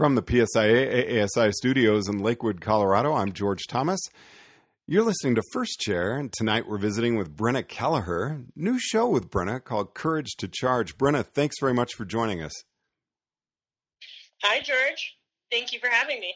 [0.00, 4.00] From the PSIA AASI studios in Lakewood, Colorado, I'm George Thomas.
[4.86, 8.46] You're listening to First Chair, and tonight we're visiting with Brenna Kelleher.
[8.56, 10.96] New show with Brenna called Courage to Charge.
[10.96, 12.64] Brenna, thanks very much for joining us.
[14.42, 15.18] Hi, George.
[15.50, 16.32] Thank you for having me.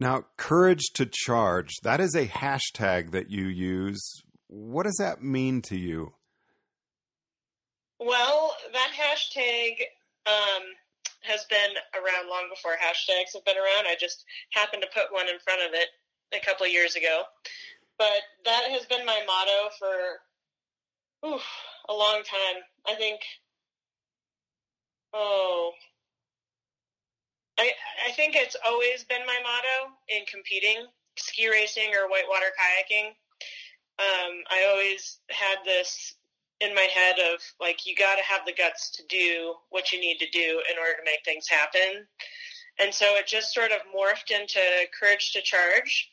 [0.00, 4.22] Now, Courage to Charge, that is a hashtag that you use.
[4.48, 6.14] What does that mean to you?
[8.00, 9.82] Well, that hashtag
[10.26, 10.62] um,
[11.28, 13.86] has been around long before hashtags have been around.
[13.86, 15.88] I just happened to put one in front of it
[16.34, 17.22] a couple of years ago.
[17.98, 21.42] But that has been my motto for oof,
[21.88, 22.62] a long time.
[22.86, 23.20] I think,
[25.12, 25.72] oh,
[27.58, 27.70] I,
[28.06, 33.08] I think it's always been my motto in competing, ski racing or whitewater kayaking.
[33.98, 36.14] Um, I always had this
[36.60, 40.00] in my head of like you got to have the guts to do what you
[40.00, 42.06] need to do in order to make things happen.
[42.80, 44.60] And so it just sort of morphed into
[44.98, 46.10] courage to charge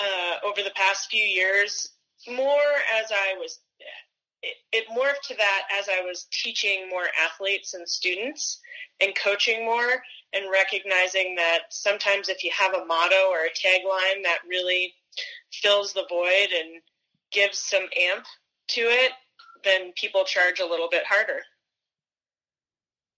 [0.00, 1.88] uh, over the past few years
[2.28, 3.60] more as i was
[4.42, 8.60] it, it morphed to that as i was teaching more athletes and students
[9.00, 14.22] and coaching more and recognizing that sometimes if you have a motto or a tagline
[14.22, 14.92] that really
[15.52, 16.82] fills the void and
[17.30, 18.24] gives some amp
[18.68, 19.12] to it
[19.66, 21.42] then people charge a little bit harder.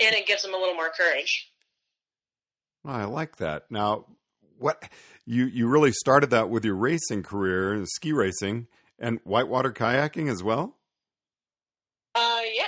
[0.00, 1.52] And it gives them a little more courage.
[2.84, 3.64] I like that.
[3.70, 4.06] Now,
[4.58, 4.88] what
[5.26, 8.66] you you really started that with your racing career, ski racing,
[8.98, 10.76] and whitewater kayaking as well.
[12.14, 12.64] Uh, yeah.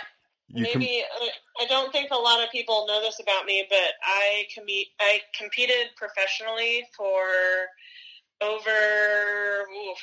[0.49, 3.65] You Maybe com- uh, I don't think a lot of people know this about me,
[3.69, 4.67] but I com-
[4.99, 7.23] I competed professionally for
[8.41, 9.67] over.
[9.73, 9.95] Ooh,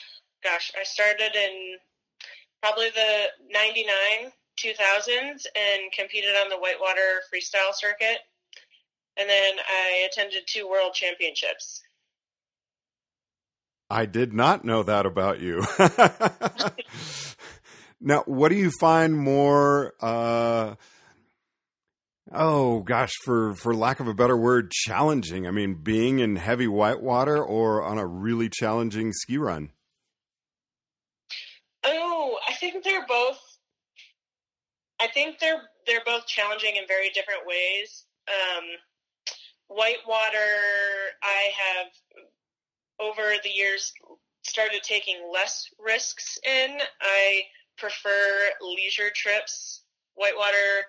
[0.43, 1.77] gosh, I started in
[2.61, 8.19] probably the 99 2000s and competed on the whitewater freestyle circuit.
[9.19, 11.83] And then I attended two world championships.
[13.89, 15.65] I did not know that about you.
[18.01, 20.75] now, what do you find more uh,
[22.33, 25.47] oh gosh, for for lack of a better word, challenging?
[25.47, 29.71] I mean, being in heavy whitewater or on a really challenging ski run?
[32.59, 33.39] think they're both.
[34.99, 38.05] I think they're they're both challenging in very different ways.
[38.27, 38.63] Um,
[39.67, 40.55] whitewater,
[41.23, 41.87] I have
[42.99, 43.93] over the years
[44.43, 46.79] started taking less risks in.
[47.01, 47.41] I
[47.77, 49.83] prefer leisure trips.
[50.15, 50.87] Whitewater,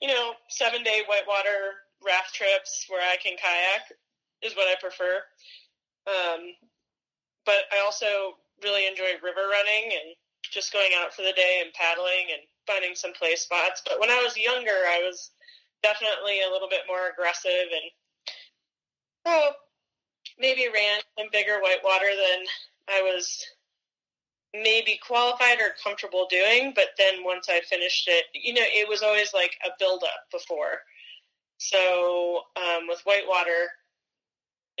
[0.00, 3.92] you know, seven day whitewater raft trips where I can kayak
[4.42, 5.20] is what I prefer.
[6.06, 6.40] Um,
[7.44, 8.06] but I also
[8.62, 12.94] really enjoy river running and just going out for the day and paddling and finding
[12.94, 13.82] some play spots.
[13.86, 15.30] But when I was younger, I was
[15.82, 17.90] definitely a little bit more aggressive and
[19.26, 19.50] oh,
[20.38, 22.46] maybe ran in bigger whitewater than
[22.88, 23.44] I was
[24.52, 26.72] maybe qualified or comfortable doing.
[26.74, 30.30] But then once I finished it, you know, it was always like a build up
[30.32, 30.80] before.
[31.58, 33.68] So um, with whitewater,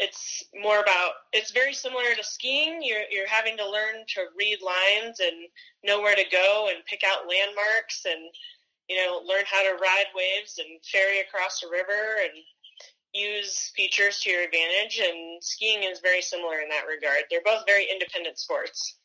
[0.00, 2.80] it's more about it's very similar to skiing.
[2.82, 5.36] You're you're having to learn to read lines and
[5.84, 8.20] know where to go and pick out landmarks and
[8.88, 12.32] you know learn how to ride waves and ferry across a river and
[13.12, 15.00] use features to your advantage.
[15.04, 17.24] And skiing is very similar in that regard.
[17.30, 18.96] They're both very independent sports.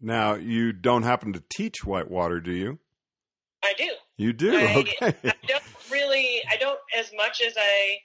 [0.00, 2.78] Now you don't happen to teach whitewater do you?
[3.62, 3.90] I do.
[4.16, 4.56] You do?
[4.56, 5.14] I, okay.
[5.24, 7.98] I don't really i don't as much as i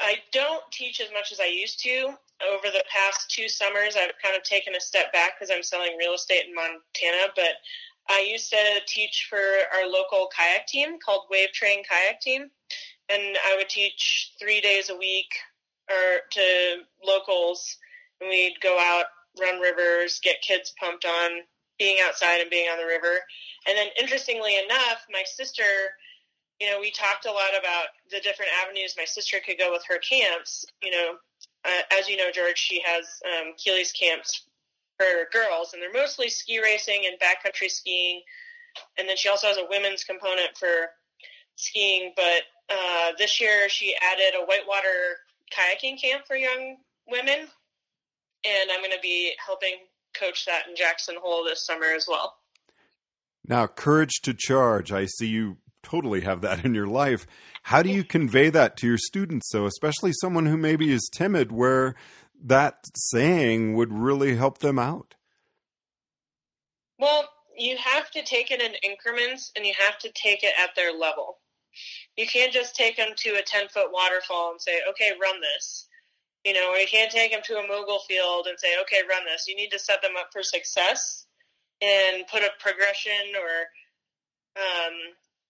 [0.00, 2.14] I don't teach as much as I used to.
[2.52, 5.96] Over the past two summers, I've kind of taken a step back because I'm selling
[5.96, 7.32] real estate in Montana.
[7.34, 7.54] But
[8.08, 9.38] I used to teach for
[9.74, 12.50] our local kayak team called Wave Train Kayak Team,
[13.08, 15.32] and I would teach three days a week
[15.88, 17.76] or to locals,
[18.20, 19.06] and we'd go out,
[19.40, 21.42] run rivers, get kids pumped on
[21.78, 23.20] being outside and being on the river.
[23.66, 25.64] And then, interestingly enough, my sister
[26.60, 29.82] you know, we talked a lot about the different avenues my sister could go with
[29.88, 30.64] her camps.
[30.82, 31.14] You know,
[31.64, 34.46] uh, as you know, George, she has um, Keely's camps
[34.98, 38.22] for girls, and they're mostly ski racing and backcountry skiing.
[38.98, 40.90] And then she also has a women's component for
[41.56, 42.12] skiing.
[42.16, 45.18] But uh, this year, she added a whitewater
[45.52, 46.76] kayaking camp for young
[47.08, 47.48] women,
[48.44, 49.74] and I'm going to be helping
[50.18, 52.34] coach that in Jackson Hole this summer as well.
[53.46, 54.90] Now, courage to charge.
[54.90, 57.26] I see you totally have that in your life.
[57.62, 61.52] How do you convey that to your students, so especially someone who maybe is timid,
[61.52, 61.94] where
[62.44, 65.14] that saying would really help them out?
[66.98, 70.74] Well, you have to take it in increments and you have to take it at
[70.74, 71.38] their level.
[72.16, 75.88] You can't just take them to a 10 foot waterfall and say, okay, run this.
[76.44, 79.24] You know, or you can't take them to a mogul field and say, okay, run
[79.24, 79.46] this.
[79.48, 81.26] You need to set them up for success
[81.82, 83.66] and put a progression or
[84.56, 84.94] um,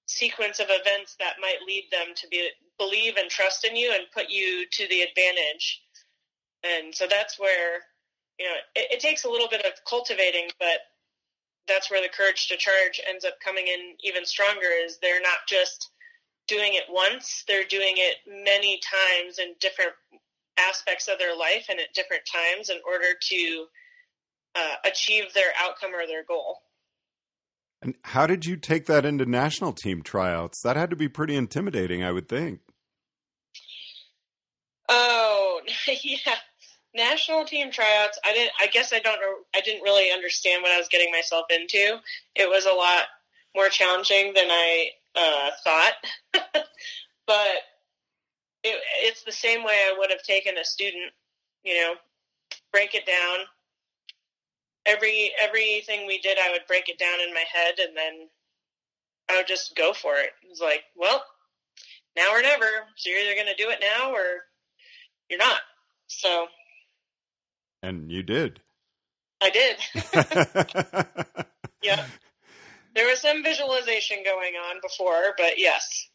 [0.07, 2.49] sequence of events that might lead them to be
[2.79, 5.83] believe and trust in you and put you to the advantage.
[6.63, 7.83] And so that's where,
[8.39, 10.81] you know, it, it takes a little bit of cultivating, but
[11.67, 15.39] that's where the courage to charge ends up coming in even stronger is they're not
[15.49, 15.91] just
[16.47, 19.93] doing it once, they're doing it many times in different
[20.59, 23.67] aspects of their life and at different times in order to
[24.55, 26.59] uh, achieve their outcome or their goal.
[27.87, 30.61] And how did you take that into national team tryouts?
[30.63, 32.59] That had to be pretty intimidating, I would think.
[34.89, 35.61] Oh,
[36.03, 36.35] yeah.
[36.97, 38.19] National team tryouts.
[38.25, 38.51] I didn't.
[38.61, 39.35] I guess I don't know.
[39.55, 42.01] I didn't really understand what I was getting myself into.
[42.35, 43.05] It was a lot
[43.55, 45.93] more challenging than I uh, thought,
[47.29, 47.47] but
[48.65, 51.13] it, it's the same way I would have taken a student.
[51.63, 51.95] You know,
[52.73, 53.47] break it down.
[54.87, 58.29] Every everything we did, I would break it down in my head, and then
[59.29, 60.31] I would just go for it.
[60.43, 61.23] It was like, well,
[62.17, 62.67] now or never.
[62.97, 64.45] So you're either going to do it now or
[65.29, 65.61] you're not.
[66.07, 66.47] So.
[67.83, 68.61] And you did.
[69.43, 69.77] I did.
[71.83, 72.05] yeah.
[72.95, 76.09] There was some visualization going on before, but yes.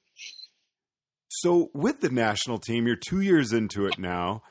[1.30, 4.42] So, with the national team, you're two years into it now.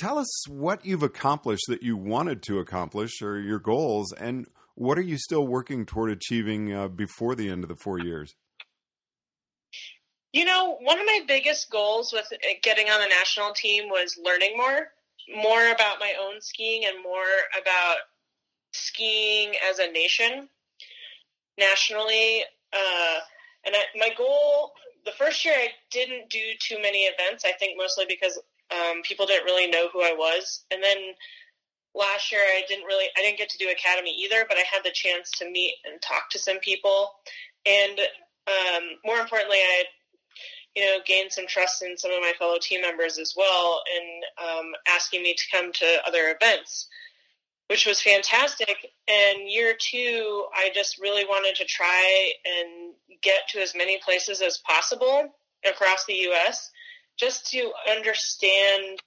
[0.00, 4.96] Tell us what you've accomplished that you wanted to accomplish or your goals, and what
[4.96, 8.34] are you still working toward achieving uh, before the end of the four years?
[10.32, 12.32] You know, one of my biggest goals with
[12.62, 14.88] getting on the national team was learning more,
[15.36, 17.20] more about my own skiing and more
[17.60, 17.96] about
[18.72, 20.48] skiing as a nation
[21.58, 22.42] nationally.
[22.72, 23.18] Uh,
[23.66, 24.72] and I, my goal,
[25.04, 28.38] the first year I didn't do too many events, I think mostly because
[28.72, 30.64] um, people didn't really know who I was.
[30.70, 30.98] And then
[31.94, 34.84] last year I didn't really, I didn't get to do academy either, but I had
[34.84, 37.10] the chance to meet and talk to some people.
[37.66, 37.98] And
[38.46, 39.84] um, more importantly, I
[40.76, 44.48] you know, gained some trust in some of my fellow team members as well, and
[44.48, 46.88] um, asking me to come to other events,
[47.68, 48.76] which was fantastic.
[49.08, 54.40] And year two, I just really wanted to try and get to as many places
[54.40, 55.34] as possible
[55.68, 56.70] across the U.S.
[57.20, 58.98] just to understand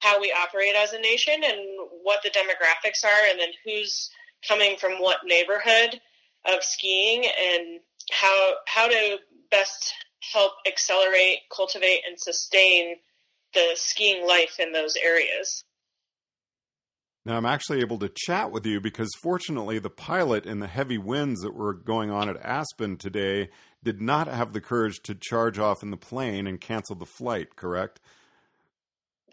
[0.00, 1.60] how we operate as a nation and
[2.02, 4.10] what the demographics are, and then who's
[4.46, 6.00] coming from what neighborhood
[6.46, 7.80] of skiing and
[8.10, 9.18] how how to
[9.50, 9.92] best
[10.32, 12.96] help accelerate, cultivate, and sustain
[13.54, 15.64] the skiing life in those areas.
[17.26, 20.98] Now, I'm actually able to chat with you because fortunately, the pilot in the heavy
[20.98, 23.50] winds that were going on at Aspen today
[23.82, 27.56] did not have the courage to charge off in the plane and cancel the flight,
[27.56, 28.00] correct?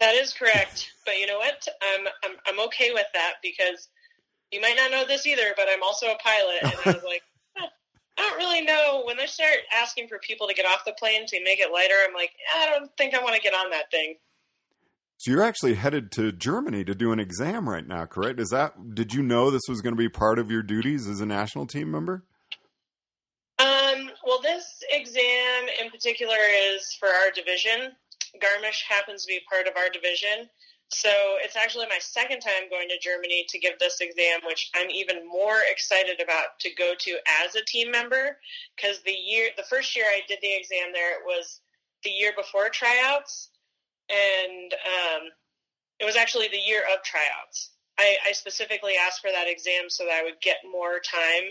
[0.00, 0.92] That is correct.
[1.04, 1.66] but you know what?
[1.82, 3.88] I'm, I'm, I'm okay with that because
[4.50, 6.58] you might not know this either, but I'm also a pilot.
[6.62, 7.22] And I was like,
[8.18, 9.02] I don't really know.
[9.04, 11.94] When they start asking for people to get off the plane to make it lighter,
[12.06, 14.16] I'm like, I don't think I want to get on that thing.
[15.18, 18.38] So you're actually headed to Germany to do an exam right now, correct?
[18.38, 21.20] Is that did you know this was going to be part of your duties as
[21.20, 22.22] a national team member?
[24.38, 26.36] Well, this exam in particular
[26.70, 27.90] is for our division.
[28.40, 30.48] Garmisch happens to be part of our division.
[30.90, 31.10] So
[31.42, 35.26] it's actually my second time going to Germany to give this exam, which I'm even
[35.26, 38.38] more excited about to go to as a team member.
[38.76, 41.60] Because the year, the first year I did the exam there, it was
[42.04, 43.50] the year before tryouts,
[44.08, 45.22] and um,
[45.98, 47.70] it was actually the year of tryouts.
[47.98, 51.50] I, I specifically asked for that exam so that I would get more time,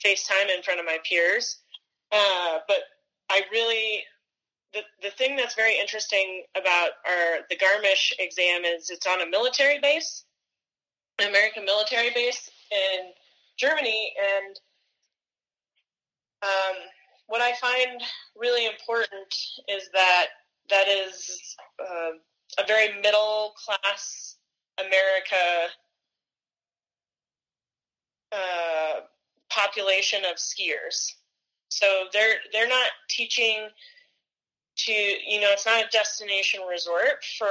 [0.00, 1.58] face time in front of my peers.
[2.12, 2.78] Uh, but
[3.30, 4.04] I really
[4.72, 9.26] the, the thing that's very interesting about our the Garmisch exam is it's on a
[9.26, 10.24] military base,
[11.18, 13.10] an American military base in
[13.58, 14.56] Germany, and
[16.42, 16.76] um,
[17.26, 18.02] what I find
[18.36, 19.34] really important
[19.68, 20.26] is that
[20.70, 22.10] that is uh,
[22.58, 24.36] a very middle class
[24.78, 25.68] America
[28.32, 29.00] uh,
[29.50, 31.12] population of skiers.
[31.72, 33.68] So they're they're not teaching
[34.76, 37.46] to you know it's not a destination resort for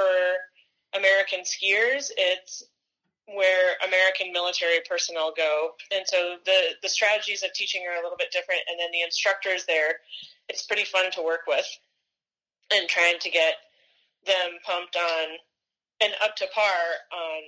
[0.94, 2.10] American skiers.
[2.16, 2.62] It's
[3.26, 8.18] where American military personnel go, and so the the strategies of teaching are a little
[8.18, 8.60] bit different.
[8.70, 10.00] And then the instructors there,
[10.48, 11.66] it's pretty fun to work with,
[12.72, 13.54] and trying to get
[14.24, 15.26] them pumped on
[16.00, 16.78] and up to par
[17.12, 17.42] on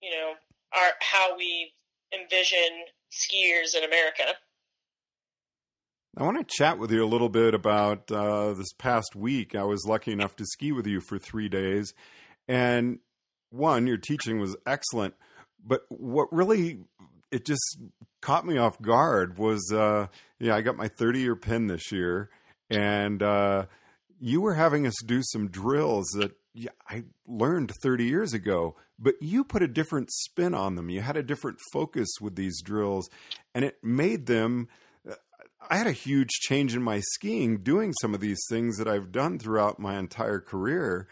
[0.00, 0.34] you know
[0.72, 1.72] our how we
[2.14, 4.36] envision skiers in America.
[6.14, 9.54] I want to chat with you a little bit about uh, this past week.
[9.54, 11.94] I was lucky enough to ski with you for three days.
[12.46, 12.98] And
[13.48, 15.14] one, your teaching was excellent.
[15.64, 16.80] But what really
[17.30, 17.78] it just
[18.20, 22.28] caught me off guard was uh, yeah, I got my 30 year pin this year.
[22.68, 23.66] And uh,
[24.20, 29.14] you were having us do some drills that yeah, I learned 30 years ago, but
[29.22, 30.90] you put a different spin on them.
[30.90, 33.08] You had a different focus with these drills,
[33.54, 34.68] and it made them
[35.70, 39.12] I had a huge change in my skiing doing some of these things that I've
[39.12, 41.08] done throughout my entire career.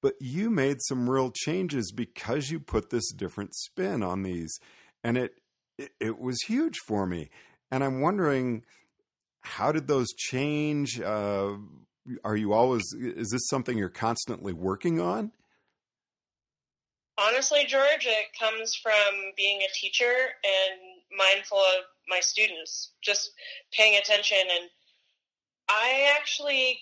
[0.00, 4.58] But you made some real changes because you put this different spin on these.
[5.02, 5.40] And it,
[5.78, 7.30] it, it was huge for me.
[7.70, 8.64] And I'm wondering,
[9.40, 11.00] how did those change?
[11.00, 11.56] Uh,
[12.24, 15.32] are you always, is this something you're constantly working on?
[17.18, 20.04] Honestly, George, it comes from being a teacher
[20.44, 23.30] and mindful of my students, just
[23.72, 24.38] paying attention.
[24.38, 24.70] And
[25.68, 26.80] I actually,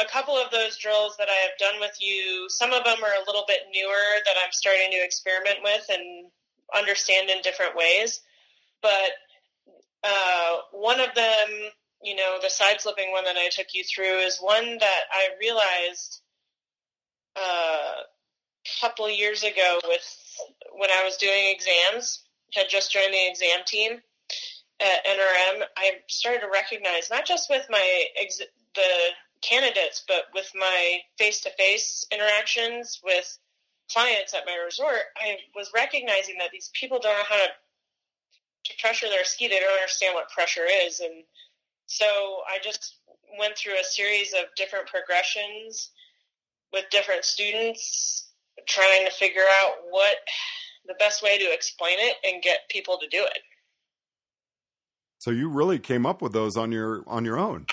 [0.00, 3.22] a couple of those drills that I have done with you, some of them are
[3.22, 6.30] a little bit newer that I'm starting to experiment with and
[6.76, 8.20] understand in different ways.
[8.82, 9.12] But
[10.02, 11.48] uh, one of them,
[12.02, 15.28] you know, the side slipping one that I took you through is one that I
[15.40, 16.20] realized
[17.36, 20.02] uh, a couple years ago with
[20.76, 22.23] when I was doing exams
[22.54, 24.00] had just joined the exam team
[24.80, 28.40] at NRM, I started to recognize not just with my ex-
[28.74, 33.38] the candidates, but with my face-to-face interactions with
[33.92, 37.48] clients at my resort, I was recognizing that these people don't know how to,
[38.64, 39.48] to pressure their ski.
[39.48, 41.24] They don't understand what pressure is, and
[41.86, 42.06] so
[42.48, 42.96] I just
[43.38, 45.90] went through a series of different progressions
[46.72, 48.28] with different students,
[48.66, 50.16] trying to figure out what
[50.86, 53.42] the best way to explain it and get people to do it.
[55.18, 57.66] So you really came up with those on your on your own.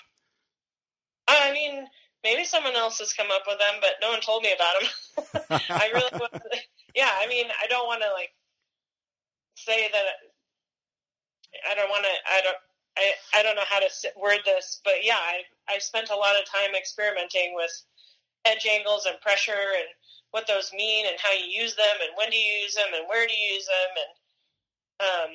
[1.27, 1.85] I mean,
[2.23, 5.59] maybe someone else has come up with them, but no one told me about them.
[5.69, 6.29] I really, was,
[6.95, 7.09] yeah.
[7.19, 8.31] I mean, I don't want to like
[9.55, 10.05] say that.
[11.69, 12.09] I don't want to.
[12.09, 12.57] I don't.
[12.97, 13.87] I, I don't know how to
[14.17, 17.71] word this, but yeah, I I spent a lot of time experimenting with
[18.45, 19.87] edge angles and pressure and
[20.31, 23.27] what those mean and how you use them and when to use them and where
[23.27, 24.11] to use them and
[25.01, 25.31] um,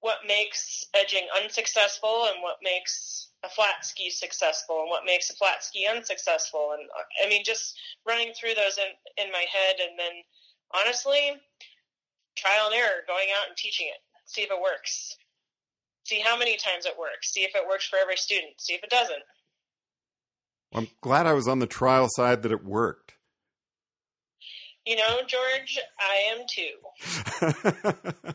[0.00, 5.34] what makes edging unsuccessful and what makes a flat ski successful and what makes a
[5.36, 6.76] flat ski unsuccessful.
[6.78, 6.88] And
[7.24, 7.76] I mean just
[8.06, 10.12] running through those in in my head and then
[10.74, 11.40] honestly
[12.36, 14.00] trial and error going out and teaching it.
[14.26, 15.16] See if it works.
[16.04, 17.32] See how many times it works.
[17.32, 18.52] See if it works for every student.
[18.58, 19.22] See if it doesn't.
[20.74, 23.13] I'm glad I was on the trial side that it worked
[24.86, 26.74] you know, George, I am too.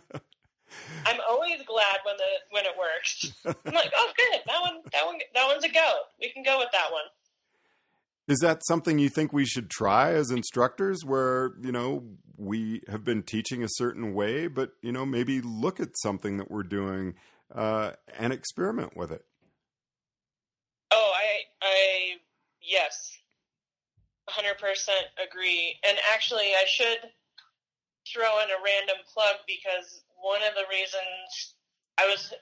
[1.05, 3.31] I'm always glad when the when it works.
[3.45, 5.93] I'm like, oh, good, that one, that one, that one's a go.
[6.19, 7.03] We can go with that one.
[8.27, 11.03] Is that something you think we should try as instructors?
[11.03, 12.03] Where you know
[12.37, 16.51] we have been teaching a certain way, but you know maybe look at something that
[16.51, 17.15] we're doing
[17.53, 19.25] uh, and experiment with it.
[20.91, 22.15] Oh, I, I,
[22.61, 23.19] yes,
[24.39, 25.75] 100% agree.
[25.87, 27.11] And actually, I should
[28.07, 31.55] throw in a random plug because one of the reasons
[31.99, 32.33] I was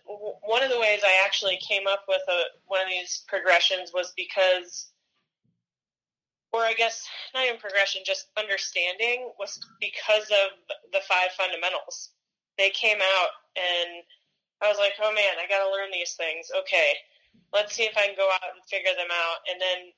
[0.46, 4.13] one of the ways I actually came up with a, one of these progressions was
[4.16, 4.92] because,
[6.54, 10.62] or I guess not even progression, just understanding was because of
[10.94, 12.13] the five fundamentals.
[12.58, 14.06] They came out and
[14.62, 16.50] I was like, oh man, I got to learn these things.
[16.54, 16.94] Okay,
[17.51, 19.42] let's see if I can go out and figure them out.
[19.50, 19.89] And then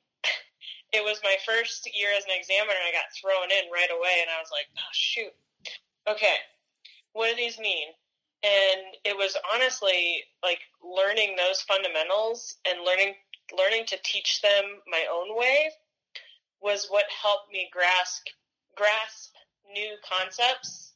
[0.92, 4.30] it was my first year as an examiner I got thrown in right away and
[4.30, 5.34] I was like, oh shoot.
[6.10, 6.36] Okay.
[7.14, 7.90] What do these mean?
[8.44, 13.16] And it was honestly like learning those fundamentals and learning
[13.58, 15.72] learning to teach them my own way
[16.62, 18.28] was what helped me grasp
[18.76, 19.34] grasp
[19.74, 20.94] new concepts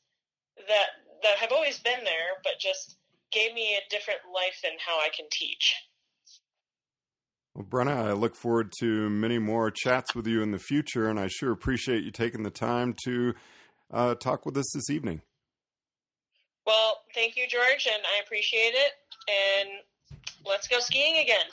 [0.68, 2.98] that that have always been there but just
[3.32, 5.76] gave me a different life in how I can teach.
[7.56, 11.20] Well, Brenna, I look forward to many more chats with you in the future, and
[11.20, 13.36] I sure appreciate you taking the time to
[13.92, 15.22] uh, talk with us this evening.
[16.66, 18.94] Well, thank you, George, and I appreciate it.
[19.28, 19.70] And
[20.46, 21.46] let's go skiing again.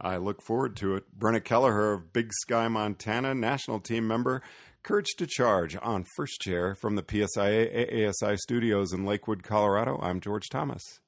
[0.00, 1.18] I look forward to it.
[1.18, 4.40] Brenna Kelleher of Big Sky, Montana, national team member.
[4.84, 9.98] Courage to Charge on First Chair from the PSIA AASI studios in Lakewood, Colorado.
[10.02, 11.00] I'm George Thomas.